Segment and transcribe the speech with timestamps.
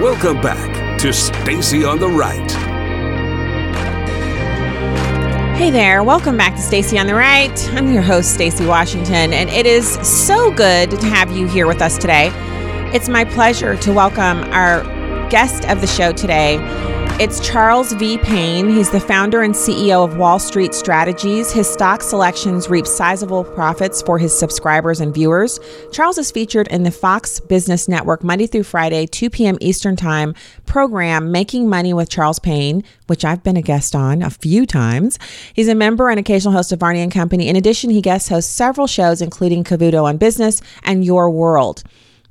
[0.00, 2.50] Welcome back to Stacy on the Right.
[5.56, 7.56] Hey there, welcome back to Stacy on the Right.
[7.74, 11.80] I'm your host, Stacy Washington, and it is so good to have you here with
[11.80, 12.32] us today.
[12.92, 14.82] It's my pleasure to welcome our
[15.30, 16.56] guest of the show today.
[17.20, 18.18] It's Charles V.
[18.18, 18.68] Payne.
[18.68, 21.52] He's the founder and CEO of Wall Street Strategies.
[21.52, 25.60] His stock selections reap sizable profits for his subscribers and viewers.
[25.92, 29.56] Charles is featured in the Fox Business Network Monday through Friday, 2 p.m.
[29.60, 30.34] Eastern Time
[30.66, 35.16] program, Making Money with Charles Payne, which I've been a guest on a few times.
[35.54, 37.46] He's a member and occasional host of Varney and Company.
[37.46, 41.84] In addition, he guest hosts several shows, including Cavuto on Business and Your World.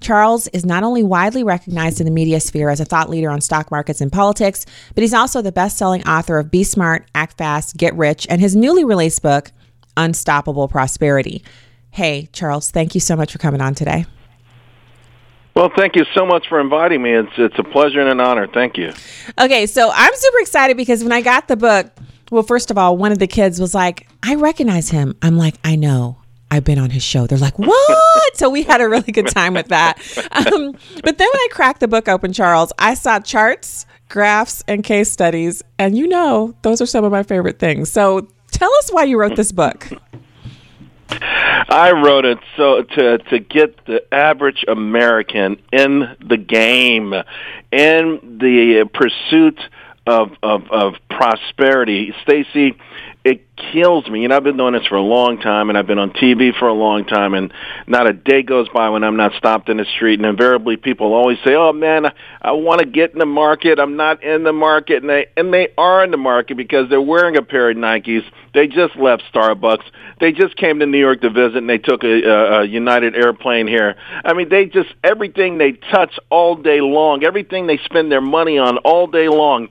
[0.04, 3.42] Charles is not only widely recognized in the media sphere as a thought leader on
[3.42, 7.38] stock markets and politics, but he's also the best selling author of Be Smart, Act
[7.38, 9.52] Fast, Get Rich, and his newly released book,
[9.98, 11.44] Unstoppable Prosperity.
[11.92, 14.06] Hey, Charles, thank you so much for coming on today.
[15.56, 17.14] Well, thank you so much for inviting me.
[17.14, 18.48] It's it's a pleasure and an honor.
[18.48, 18.92] Thank you.
[19.40, 21.92] Okay, so I'm super excited because when I got the book,
[22.32, 25.56] well, first of all, one of the kids was like, "I recognize him." I'm like,
[25.64, 26.17] "I know.
[26.54, 27.26] I've been on his show.
[27.26, 28.36] They're like, what?
[28.36, 30.00] so we had a really good time with that.
[30.34, 34.84] Um, but then when I cracked the book open, Charles, I saw charts, graphs, and
[34.84, 35.64] case studies.
[35.80, 37.92] And you know, those are some of my favorite things.
[37.92, 39.90] So tell us why you wrote this book.
[41.10, 47.14] I wrote it so to to get the average American in the game,
[47.72, 49.60] in the pursuit
[50.08, 52.14] of of, of prosperity.
[52.23, 52.76] Stacy,
[53.24, 54.22] it kills me.
[54.22, 56.58] You know, I've been doing this for a long time, and I've been on TV
[56.58, 57.54] for a long time, and
[57.88, 60.20] not a day goes by when I'm not stopped in the street.
[60.20, 63.80] And invariably, people always say, "Oh man, I, I want to get in the market.
[63.80, 67.02] I'm not in the market," and they and they are in the market because they're
[67.02, 68.24] wearing a pair of Nikes.
[68.54, 69.86] They just left Starbucks.
[70.20, 73.16] They just came to New York to visit, and they took a, a, a United
[73.16, 73.96] airplane here.
[74.26, 78.58] I mean, they just everything they touch all day long, everything they spend their money
[78.58, 79.70] on all day long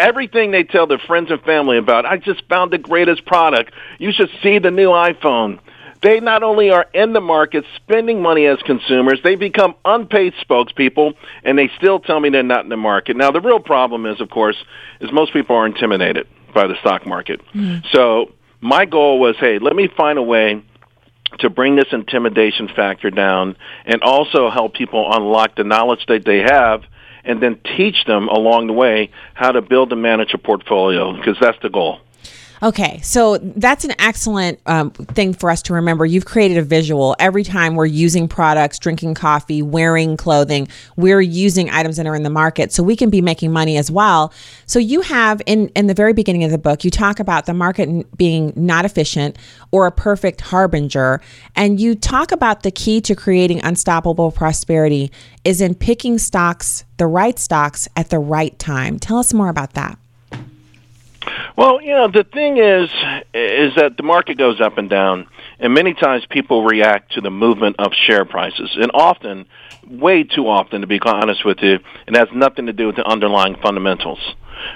[0.00, 2.06] everything they tell their friends and family about.
[2.06, 3.72] I just found the greatest product.
[3.98, 5.60] You should see the new iPhone.
[6.02, 11.14] They not only are in the market spending money as consumers, they become unpaid spokespeople,
[11.44, 13.16] and they still tell me they're not in the market.
[13.18, 14.56] Now, the real problem is, of course,
[15.00, 17.42] is most people are intimidated by the stock market.
[17.54, 17.84] Mm.
[17.92, 20.62] So my goal was, hey, let me find a way
[21.40, 26.38] to bring this intimidation factor down and also help people unlock the knowledge that they
[26.38, 26.82] have
[27.24, 31.36] and then teach them along the way how to build and manage a portfolio because
[31.40, 32.00] that's the goal.
[32.62, 36.04] Okay, so that's an excellent um, thing for us to remember.
[36.04, 37.16] You've created a visual.
[37.18, 42.22] Every time we're using products, drinking coffee, wearing clothing, we're using items that are in
[42.22, 44.30] the market, so we can be making money as well.
[44.66, 47.54] So you have in in the very beginning of the book, you talk about the
[47.54, 49.38] market being not efficient
[49.70, 51.22] or a perfect harbinger,
[51.56, 55.10] and you talk about the key to creating unstoppable prosperity
[55.44, 58.98] is in picking stocks, the right stocks at the right time.
[58.98, 59.98] Tell us more about that.
[61.56, 62.90] Well, you know, the thing is,
[63.34, 65.26] is that the market goes up and down,
[65.58, 69.46] and many times people react to the movement of share prices, and often,
[69.86, 73.06] way too often, to be honest with you, it has nothing to do with the
[73.06, 74.20] underlying fundamentals.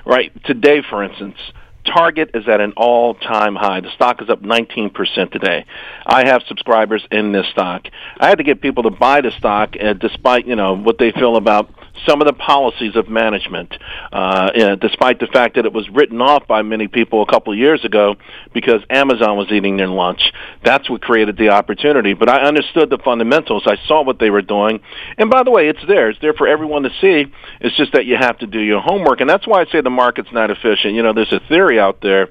[0.05, 0.33] Right?
[0.45, 1.37] Today, for instance,
[1.85, 3.81] Target is at an all-time high.
[3.81, 5.67] The stock is up 19% today.
[6.07, 7.87] I have subscribers in this stock.
[8.19, 11.13] I had to get people to buy the stock, uh, despite you know what they
[11.13, 11.71] feel about
[12.07, 13.75] some of the policies of management,
[14.13, 17.59] uh, despite the fact that it was written off by many people a couple of
[17.59, 18.17] years ago
[18.53, 20.33] because Amazon was eating their lunch.
[20.65, 22.15] That's what created the opportunity.
[22.15, 23.65] But I understood the fundamentals.
[23.67, 24.81] I saw what they were doing.
[25.19, 26.11] And by the way, it's there.
[26.11, 27.33] It's there for everyone to see.
[27.61, 29.21] It's just that you have to do your homework.
[29.21, 30.95] And that's why I say the market's not efficient.
[30.95, 32.29] You know, there's a theory out there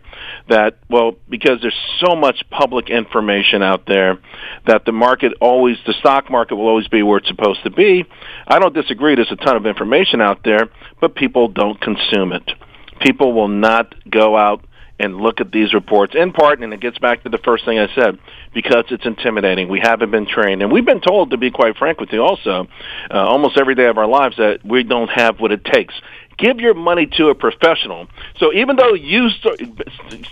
[0.50, 4.20] that, well, because there's so much public information out there,
[4.68, 8.06] that the market always, the stock market will always be where it's supposed to be.
[8.48, 9.16] I don't disagree.
[9.16, 10.70] There's a ton of information out there,
[11.00, 12.52] but people don't consume it.
[13.00, 14.66] People will not go out
[15.00, 17.80] and look at these reports in part, and it gets back to the first thing
[17.80, 18.20] I said,
[18.54, 19.68] because it's intimidating.
[19.68, 22.68] We haven't been trained, and we've been told, to be quite frank with you, also,
[23.12, 25.96] uh, almost every day of our lives, that we don't have what it takes.
[26.38, 28.08] Give your money to a professional.
[28.38, 29.60] So even though you start,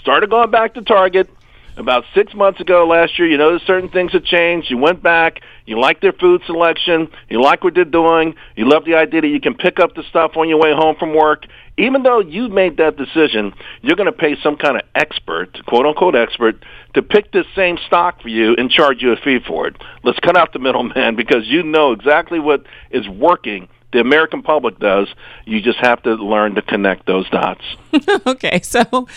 [0.02, 1.30] started going back to Target,
[1.78, 4.70] about six months ago last year, you noticed certain things had changed.
[4.70, 5.42] You went back.
[5.66, 7.10] You like their food selection.
[7.30, 8.36] You like what they're doing.
[8.56, 10.96] You love the idea that you can pick up the stuff on your way home
[10.98, 11.46] from work.
[11.78, 15.86] Even though you made that decision, you're going to pay some kind of expert, quote
[15.86, 16.64] unquote expert,
[16.94, 19.76] to pick this same stock for you and charge you a fee for it.
[20.04, 24.80] Let's cut out the middleman because you know exactly what is working the American public
[24.80, 25.08] does.
[25.46, 27.64] You just have to learn to connect those dots.
[28.26, 28.82] okay, so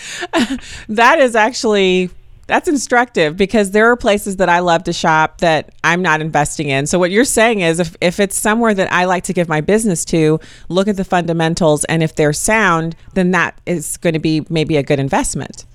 [0.89, 2.09] that is actually
[2.47, 6.69] That's instructive because there are places that I love to shop that I'm not investing
[6.69, 6.85] in.
[6.85, 9.61] So what you're saying is if, if it's somewhere that I like to give my
[9.61, 10.39] business to,
[10.69, 14.77] look at the fundamentals and if they're sound, then that is going to be maybe
[14.77, 15.65] a good investment.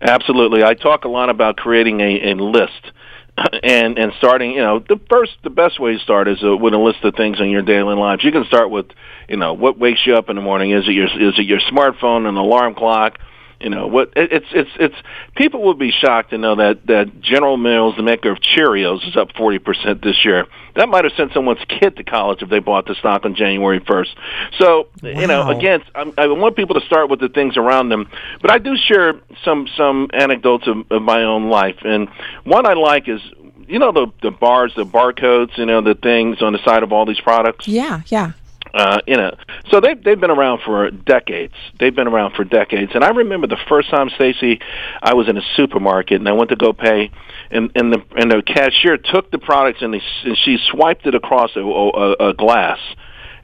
[0.00, 0.64] Absolutely.
[0.64, 2.92] I talk a lot about creating a, a list
[3.62, 6.72] and and starting you know the first the best way to start is uh, with
[6.72, 8.86] a list of things in your daily lives you can start with
[9.28, 11.58] you know what wakes you up in the morning is it your is it your
[11.58, 13.18] smartphone an alarm clock
[13.60, 14.12] you know what?
[14.16, 14.94] It's it's it's
[15.36, 19.16] people will be shocked to know that that General Mills, the maker of Cheerios, is
[19.16, 20.46] up forty percent this year.
[20.76, 23.80] That might have sent someone's kid to college if they bought the stock on January
[23.86, 24.14] first.
[24.58, 25.10] So wow.
[25.10, 28.08] you know, again, I'm, I want people to start with the things around them,
[28.42, 29.14] but I do share
[29.44, 32.08] some some anecdotes of, of my own life, and
[32.44, 33.20] one I like is
[33.68, 36.92] you know the the bars, the barcodes, you know the things on the side of
[36.92, 37.68] all these products.
[37.68, 38.32] Yeah, yeah.
[38.74, 39.32] Uh, you know,
[39.70, 41.54] so they've they've been around for decades.
[41.78, 42.90] They've been around for decades.
[42.92, 44.58] And I remember the first time, Stacy,
[45.00, 47.12] I was in a supermarket and I went to go pay,
[47.52, 51.14] and and the and the cashier took the products and, they, and she swiped it
[51.14, 52.80] across a, a, a glass,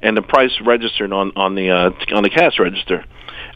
[0.00, 3.04] and the price registered on on the uh, on the cash register.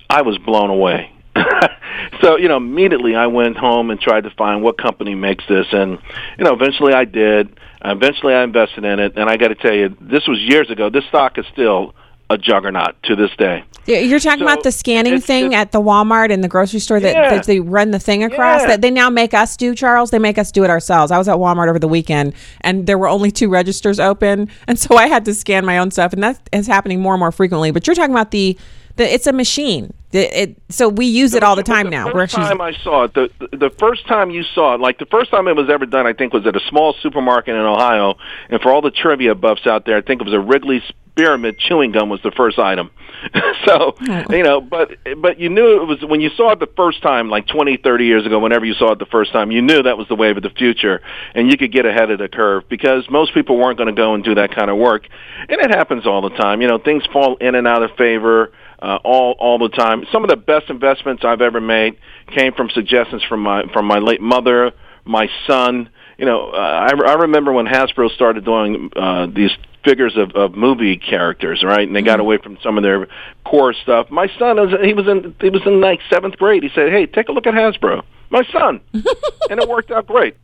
[0.08, 1.13] I was blown away.
[2.20, 5.66] so you know, immediately I went home and tried to find what company makes this,
[5.72, 5.98] and
[6.38, 9.74] you know, eventually I did Eventually, I invested in it, and I got to tell
[9.74, 10.88] you, this was years ago.
[10.88, 11.94] This stock is still
[12.30, 13.62] a juggernaut to this day.
[13.84, 16.80] You're talking so about the scanning it's, thing it's, at the Walmart and the grocery
[16.80, 17.34] store that, yeah.
[17.34, 18.68] that they run the thing across yeah.
[18.68, 20.10] that they now make us do, Charles.
[20.10, 21.12] They make us do it ourselves.
[21.12, 22.32] I was at Walmart over the weekend
[22.62, 25.90] and there were only two registers open, and so I had to scan my own
[25.90, 27.70] stuff, and that is happening more and more frequently.
[27.70, 28.56] But you're talking about the
[28.96, 29.92] the, it's a machine.
[30.14, 32.08] The, it, so we use it all the time the now.
[32.08, 35.32] First time I saw it, the, the first time you saw it, like the first
[35.32, 38.14] time it was ever done, I think was at a small supermarket in Ohio.
[38.48, 41.58] And for all the trivia buffs out there, I think it was a Wrigley Spearmint
[41.58, 42.92] chewing gum was the first item.
[43.64, 44.24] so oh.
[44.30, 47.28] you know, but but you knew it was when you saw it the first time,
[47.28, 48.38] like twenty, thirty years ago.
[48.38, 50.50] Whenever you saw it the first time, you knew that was the wave of the
[50.50, 51.00] future,
[51.34, 54.14] and you could get ahead of the curve because most people weren't going to go
[54.14, 55.08] and do that kind of work,
[55.48, 56.60] and it happens all the time.
[56.62, 58.52] You know, things fall in and out of favor
[58.84, 60.04] uh, all all the time.
[60.12, 61.96] Some of the best investments I've ever made
[62.26, 64.72] came from suggestions from my from my late mother,
[65.04, 65.88] my son.
[66.18, 69.50] You know, uh, I, I remember when Hasbro started doing uh, these
[69.84, 71.86] figures of, of movie characters, right?
[71.86, 72.20] And they got mm-hmm.
[72.20, 73.08] away from some of their
[73.44, 74.10] core stuff.
[74.10, 76.62] My son was he was in he was in like seventh grade.
[76.62, 80.36] He said, "Hey, take a look at Hasbro." My son, and it worked out great.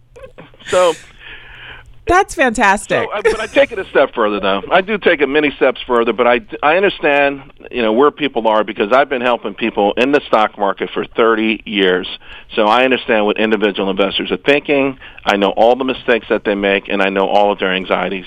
[0.66, 0.94] So
[2.10, 3.08] that's fantastic.
[3.08, 4.62] So, uh, but I take it a step further, though.
[4.70, 8.48] I do take it many steps further, but I, I understand, you know, where people
[8.48, 12.08] are because I've been helping people in the stock market for 30 years.
[12.54, 14.98] So I understand what individual investors are thinking.
[15.24, 18.26] I know all the mistakes that they make, and I know all of their anxieties.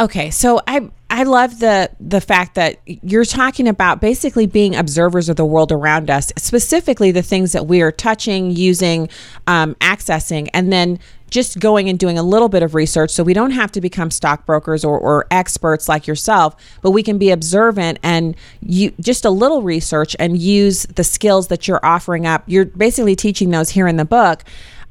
[0.00, 5.28] Okay, so I I love the the fact that you're talking about basically being observers
[5.28, 9.10] of the world around us, specifically the things that we are touching, using,
[9.46, 10.98] um, accessing, and then
[11.28, 14.10] just going and doing a little bit of research so we don't have to become
[14.10, 19.30] stockbrokers or, or experts like yourself but we can be observant and you just a
[19.30, 22.42] little research and use the skills that you're offering up.
[22.46, 24.44] You're basically teaching those here in the book.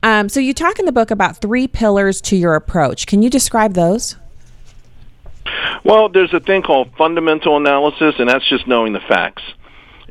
[0.03, 3.07] Um, so you talk in the book about three pillars to your approach.
[3.07, 4.15] Can you describe those
[5.83, 9.43] well there's a thing called fundamental analysis and that's just knowing the facts.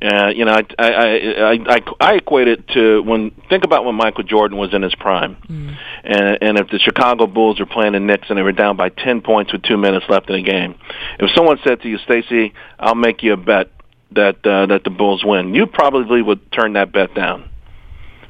[0.01, 3.97] Uh, you know, I, I, I, I, I equate it to when think about when
[3.97, 5.77] Michael Jordan was in his prime, mm.
[6.05, 8.91] and, and if the Chicago Bulls were playing the Knicks and they were down by
[8.91, 10.77] ten points with two minutes left in the game,
[11.19, 13.73] if someone said to you, Stacy, I'll make you a bet
[14.13, 17.51] that uh, that the Bulls win, you probably would turn that bet down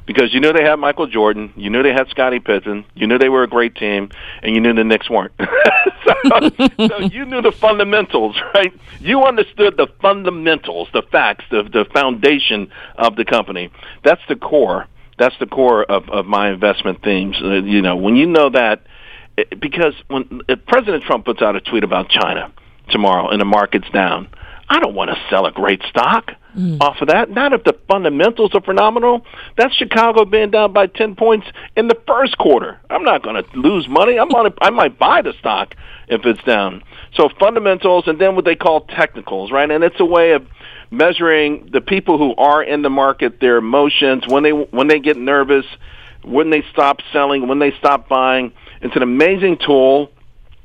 [0.09, 3.19] because you knew they had Michael Jordan, you knew they had Scottie Pippen, you knew
[3.19, 4.09] they were a great team,
[4.41, 5.31] and you knew the Knicks weren't.
[5.39, 6.49] so,
[6.87, 8.73] so you knew the fundamentals, right?
[8.99, 13.69] You understood the fundamentals, the facts, the the foundation of the company.
[14.03, 14.87] That's the core.
[15.19, 17.35] That's the core of of my investment themes.
[17.39, 18.81] Uh, you know, when you know that,
[19.59, 22.51] because when President Trump puts out a tweet about China
[22.89, 24.27] tomorrow and the market's down,
[24.69, 26.77] I don't want to sell a great stock mm.
[26.79, 27.31] off of that.
[27.31, 29.25] Not if the fundamentals are phenomenal.
[29.57, 32.79] That's Chicago being down by ten points in the first quarter.
[32.89, 34.19] I'm not going to lose money.
[34.19, 34.53] I'm on.
[34.61, 35.73] I might buy the stock
[36.07, 36.83] if it's down.
[37.15, 39.69] So fundamentals, and then what they call technicals, right?
[39.69, 40.45] And it's a way of
[40.91, 45.17] measuring the people who are in the market, their emotions when they when they get
[45.17, 45.65] nervous,
[46.23, 48.51] when they stop selling, when they stop buying.
[48.81, 50.11] It's an amazing tool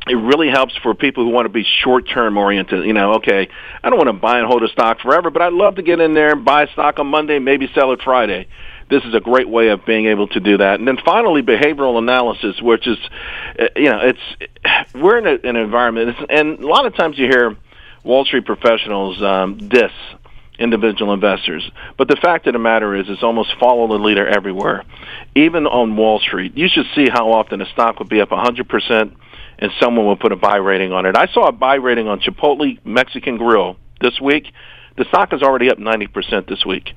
[0.07, 2.85] it really helps for people who want to be short term oriented.
[2.85, 3.49] You know, okay,
[3.83, 6.01] I don't want to buy and hold a stock forever, but I'd love to get
[6.01, 8.49] in there and buy a stock on Monday, maybe sell it Friday.
[8.91, 10.79] This is a great way of being able to do that.
[10.79, 12.99] And then finally, behavioral analysis, which is,
[13.59, 17.27] uh, you know, it's we're in a, an environment, and a lot of times you
[17.27, 17.57] hear
[18.03, 19.93] Wall Street professionals um, diss
[20.59, 21.69] individual investors.
[21.97, 24.85] But the fact of the matter is, it's almost follow the leader everywhere.
[25.35, 29.17] Even on Wall Street, you should see how often a stock would be up 100%
[29.65, 31.17] and someone will put a buy rating on it.
[31.17, 34.45] I saw a buy rating on Chipotle Mexican Grill this week.
[34.99, 36.91] The stock is already up 90% this week.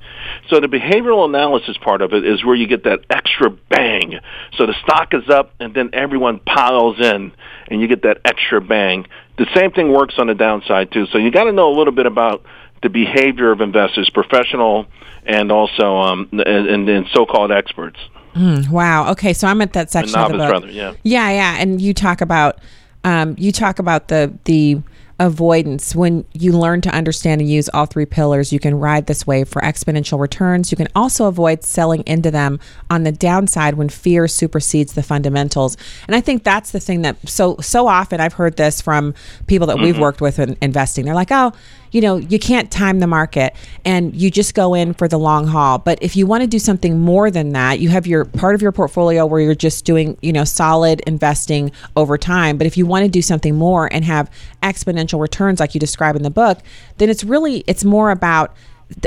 [0.50, 4.20] So the behavioral analysis part of it is where you get that extra bang.
[4.58, 7.32] So the stock is up and then everyone piles in
[7.68, 9.06] and you get that extra bang.
[9.38, 11.06] The same thing works on the downside too.
[11.10, 12.44] So you got to know a little bit about
[12.82, 14.86] the behavior of investors, professional
[15.24, 17.98] and also um, and, and so-called experts.
[18.38, 19.10] Mm, wow.
[19.10, 20.50] Okay, so I'm at that section of the book.
[20.50, 20.94] Rather, yeah.
[21.02, 22.60] Yeah, yeah, and you talk about
[23.04, 24.80] um, you talk about the the
[25.20, 29.26] avoidance when you learn to understand and use all three pillars you can ride this
[29.26, 33.88] wave for exponential returns you can also avoid selling into them on the downside when
[33.88, 35.76] fear supersedes the fundamentals
[36.06, 39.12] and i think that's the thing that so so often i've heard this from
[39.48, 39.86] people that mm-hmm.
[39.86, 41.52] we've worked with in investing they're like oh
[41.90, 43.54] you know, you can't time the market
[43.84, 45.78] and you just go in for the long haul.
[45.78, 48.62] But if you want to do something more than that, you have your part of
[48.62, 52.58] your portfolio where you're just doing, you know, solid investing over time.
[52.58, 54.30] But if you want to do something more and have
[54.62, 56.58] exponential returns like you describe in the book,
[56.98, 58.54] then it's really it's more about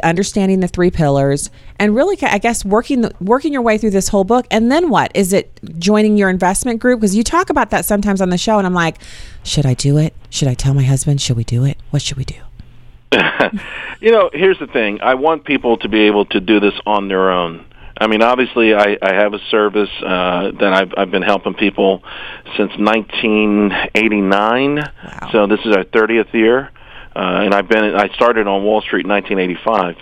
[0.04, 4.10] understanding the three pillars and really i guess working the, working your way through this
[4.10, 4.46] whole book.
[4.52, 5.12] And then what?
[5.16, 7.00] Is it joining your investment group?
[7.00, 8.98] Because you talk about that sometimes on the show and i'm like
[9.44, 10.14] should i do it?
[10.30, 11.20] Should i tell my husband?
[11.22, 11.78] Should we do it?
[11.90, 12.36] What should we do
[14.00, 15.02] you know, here's the thing.
[15.02, 17.66] I want people to be able to do this on their own.
[18.00, 22.02] I mean, obviously, I, I have a service uh, that I've, I've been helping people
[22.58, 24.76] since 1989.
[24.76, 25.30] Wow.
[25.32, 26.72] So this is our 30th year,
[27.16, 27.94] uh, and I've been.
[27.96, 29.98] I started on Wall Street in 1985.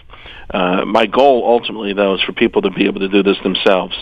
[0.51, 3.95] Uh, my goal ultimately, though, is for people to be able to do this themselves.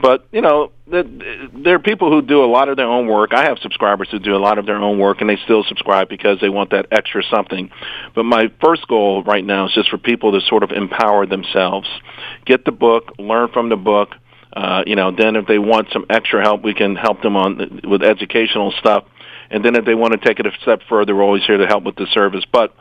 [0.00, 3.32] But you know, there are people who do a lot of their own work.
[3.34, 6.08] I have subscribers who do a lot of their own work, and they still subscribe
[6.08, 7.70] because they want that extra something.
[8.14, 11.88] But my first goal right now is just for people to sort of empower themselves,
[12.46, 14.10] get the book, learn from the book.
[14.52, 17.80] Uh, you know, then if they want some extra help, we can help them on
[17.84, 19.04] with educational stuff.
[19.50, 21.66] And then if they want to take it a step further, we're always here to
[21.66, 22.44] help with the service.
[22.50, 22.74] But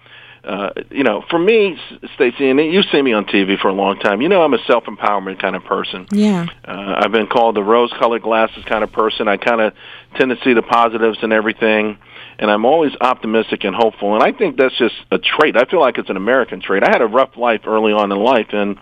[0.43, 1.77] uh, you know, for me,
[2.15, 4.21] Stacy, and you've seen me on TV for a long time.
[4.21, 6.07] You know, I'm a self empowerment kind of person.
[6.11, 6.47] Yeah.
[6.63, 9.27] Uh, I've been called the rose colored glasses kind of person.
[9.27, 9.73] I kind of
[10.15, 11.97] tend to see the positives in everything,
[12.37, 14.15] and I'm always optimistic and hopeful.
[14.15, 15.57] And I think that's just a trait.
[15.57, 16.83] I feel like it's an American trait.
[16.83, 18.77] I had a rough life early on in life, and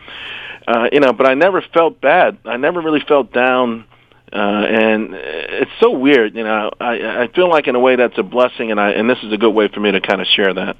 [0.67, 2.37] uh, you know, but I never felt bad.
[2.45, 3.85] I never really felt down.
[4.31, 6.69] Uh, and it's so weird, you know.
[6.79, 9.33] I I feel like in a way that's a blessing, and I and this is
[9.33, 10.77] a good way for me to kind of share that.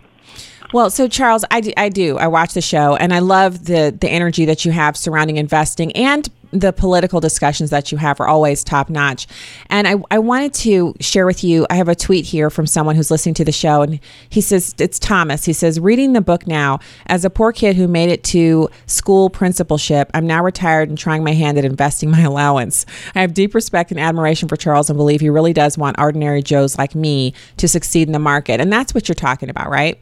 [0.73, 2.17] Well, so Charles, I do, I do.
[2.17, 5.93] I watch the show and I love the the energy that you have surrounding investing
[5.93, 9.27] and the political discussions that you have are always top notch.
[9.69, 12.95] And I, I wanted to share with you, I have a tweet here from someone
[12.95, 15.45] who's listening to the show, and he says, It's Thomas.
[15.45, 19.29] He says, Reading the book now, as a poor kid who made it to school
[19.29, 22.85] principalship, I'm now retired and trying my hand at investing my allowance.
[23.15, 26.41] I have deep respect and admiration for Charles and believe he really does want ordinary
[26.41, 28.61] Joes like me to succeed in the market.
[28.61, 29.99] And that's what you're talking about, right?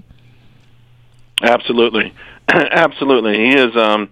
[1.42, 2.14] Absolutely,
[2.50, 3.38] absolutely.
[3.38, 3.76] He is.
[3.76, 4.10] Um,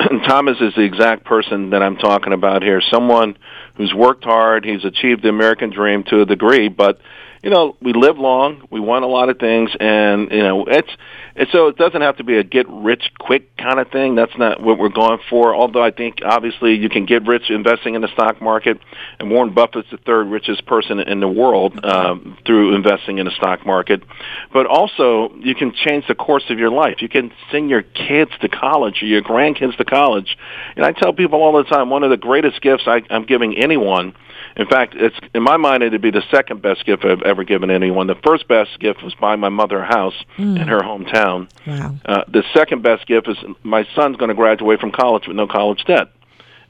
[0.26, 2.80] Thomas is the exact person that I'm talking about here.
[2.90, 3.36] Someone
[3.76, 4.64] who's worked hard.
[4.64, 6.98] He's achieved the American dream to a degree, but
[7.44, 10.88] you know, we live long, we want a lot of things, and you know, it's,
[11.36, 14.14] it's so it doesn't have to be a get rich quick kind of thing.
[14.14, 15.54] That's not what we're going for.
[15.54, 18.80] Although I think obviously you can get rich investing in the stock market,
[19.18, 23.32] and Warren Buffett's the third richest person in the world um, through investing in the
[23.32, 24.02] stock market.
[24.50, 27.02] But also, you can change the course of your life.
[27.02, 30.38] You can send your kids to college or your grandkids to college.
[30.76, 33.58] And I tell people all the time, one of the greatest gifts I, I'm giving
[33.58, 34.14] anyone
[34.56, 37.70] in fact, it's in my mind it'd be the second best gift I've ever given
[37.70, 38.06] anyone.
[38.06, 40.60] The first best gift was buying my mother a house mm.
[40.60, 41.48] in her hometown.
[41.66, 41.96] Wow.
[42.04, 45.46] Uh, the second best gift is my son's going to graduate from college with no
[45.46, 46.08] college debt.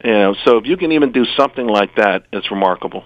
[0.04, 3.04] You know, so if you can even do something like that, it's remarkable.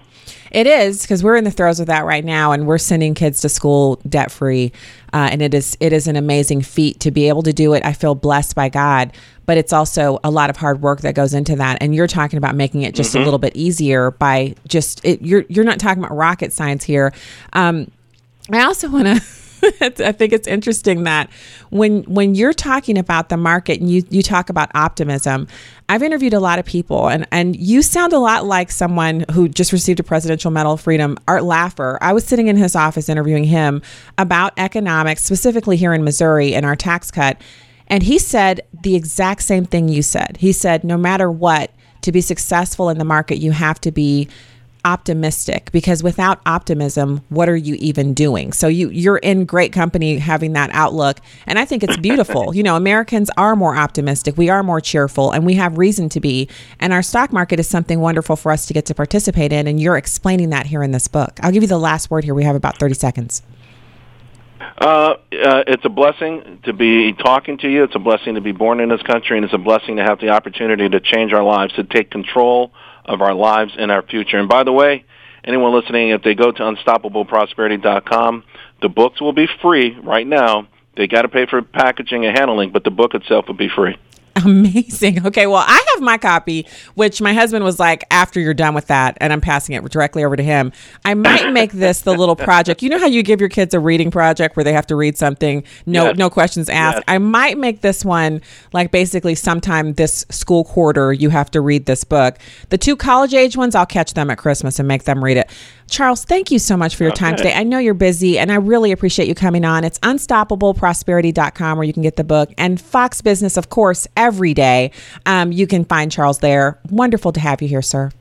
[0.51, 3.39] It is because we're in the throes of that right now, and we're sending kids
[3.41, 4.73] to school debt free,
[5.13, 7.85] uh, and it is it is an amazing feat to be able to do it.
[7.85, 9.13] I feel blessed by God,
[9.45, 11.77] but it's also a lot of hard work that goes into that.
[11.81, 13.21] And you're talking about making it just mm-hmm.
[13.21, 17.13] a little bit easier by just it, you're you're not talking about rocket science here.
[17.53, 17.89] Um,
[18.51, 19.23] I also want to.
[19.81, 21.29] I think it's interesting that
[21.69, 25.47] when when you're talking about the market and you you talk about optimism,
[25.87, 29.47] I've interviewed a lot of people and and you sound a lot like someone who
[29.47, 31.97] just received a Presidential Medal of Freedom, Art Laffer.
[32.01, 33.81] I was sitting in his office interviewing him
[34.17, 37.41] about economics, specifically here in Missouri and our tax cut,
[37.87, 40.37] and he said the exact same thing you said.
[40.39, 41.71] He said no matter what,
[42.01, 44.27] to be successful in the market, you have to be
[44.85, 48.53] optimistic because without optimism what are you even doing?
[48.53, 51.19] So you you're in great company having that outlook.
[51.45, 52.53] And i think it's beautiful.
[52.59, 54.37] You know americans are more optimistic.
[54.37, 56.49] We are more cheerful and we have reason to be.
[56.79, 59.67] And our stock market is something wonderful for us to get to participate in.
[59.67, 61.39] And you're explaining that here in this book.
[61.41, 62.33] I'll give you the last word here.
[62.33, 63.43] We have about 30 seconds.
[64.79, 67.83] Uh, uh, it's a blessing to be talking to you.
[67.83, 70.19] It's a blessing to be born in this country, and it's a blessing to have
[70.19, 72.71] the opportunity to change our lives, to take control
[73.09, 74.37] of our lives and our future.
[74.37, 75.03] And by the way,
[75.43, 78.43] anyone listening, if they go to unstoppableprosperity.com,
[78.81, 80.67] the books will be free right now.
[80.95, 83.97] They got to pay for packaging and handling, but the book itself will be free.
[84.43, 85.19] Amazing.
[85.29, 86.65] Okay, well, I have my copy,
[86.95, 90.23] which my husband was like, after you're done with that, and I'm passing it directly
[90.23, 90.71] over to him.
[91.05, 92.81] I might make this the little project.
[92.81, 95.17] You know how you give your kids a reading project where they have to read
[95.17, 96.17] something, no yes.
[96.17, 96.97] no questions asked.
[96.97, 97.03] Yes.
[97.07, 98.41] I might make this one
[98.73, 102.37] like basically sometime this school quarter you have to read this book.
[102.69, 105.49] The two college age ones, I'll catch them at Christmas and make them read it.
[105.89, 107.19] Charles, thank you so much for your okay.
[107.19, 107.53] time today.
[107.53, 109.83] I know you're busy and I really appreciate you coming on.
[109.83, 114.91] It's unstoppableprosperity.com where you can get the book and Fox Business, of course, every day.
[115.25, 116.79] Um, you can find Charles there.
[116.89, 118.11] Wonderful to have you here, sir.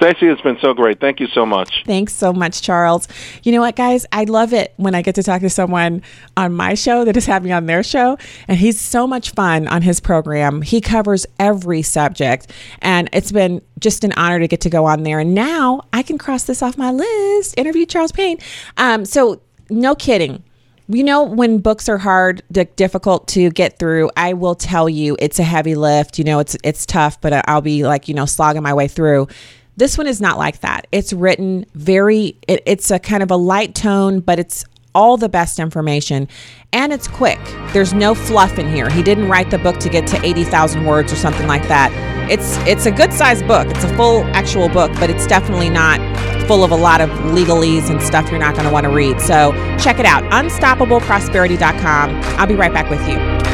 [0.00, 0.98] Stacy, it's been so great.
[0.98, 1.82] Thank you so much.
[1.84, 3.06] Thanks so much, Charles.
[3.42, 4.06] You know what, guys?
[4.12, 6.00] I love it when I get to talk to someone
[6.38, 8.16] on my show that is having me on their show.
[8.48, 10.62] And he's so much fun on his program.
[10.62, 12.50] He covers every subject.
[12.80, 15.18] And it's been just an honor to get to go on there.
[15.18, 18.38] And now I can cross this off my list interview Charles Payne.
[18.78, 20.42] Um, so, no kidding
[20.88, 22.42] you know when books are hard
[22.74, 26.56] difficult to get through i will tell you it's a heavy lift you know it's
[26.64, 29.28] it's tough but i'll be like you know slogging my way through
[29.80, 30.86] this one is not like that.
[30.92, 35.28] It's written very, it, it's a kind of a light tone, but it's all the
[35.28, 36.28] best information
[36.72, 37.38] and it's quick.
[37.72, 38.90] There's no fluff in here.
[38.90, 41.90] He didn't write the book to get to 80,000 words or something like that.
[42.30, 43.68] It's it's a good sized book.
[43.68, 45.98] It's a full actual book, but it's definitely not
[46.46, 49.20] full of a lot of legalese and stuff you're not going to want to read.
[49.20, 50.22] So, check it out.
[50.24, 52.20] unstoppableprosperity.com.
[52.38, 53.49] I'll be right back with you.